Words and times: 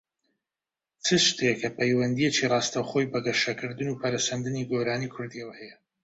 چ 1.05 1.07
شتێکە 1.27 1.69
پەیوەندییەکی 1.77 2.49
ڕاستەوخۆی 2.51 3.09
بە 3.11 3.19
گەشەکردن 3.25 3.89
و 3.89 3.99
پەرەسەندنی 4.01 4.67
گۆرانیی 4.71 5.13
کوردییەوە 5.15 5.53
هەیە؟ 5.59 5.75